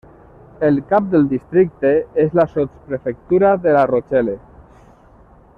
El 0.67 0.79
cap 0.91 1.11
del 1.11 1.27
districte 1.33 1.91
és 2.25 2.33
la 2.41 2.47
sotsprefectura 2.55 3.55
de 3.67 3.79
La 3.79 3.87
Rochelle. 3.95 4.39